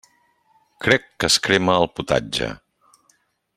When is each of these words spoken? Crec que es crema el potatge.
Crec 0.85 1.05
que 1.23 1.29
es 1.33 1.37
crema 1.49 1.77
el 1.83 1.87
potatge. 1.99 2.51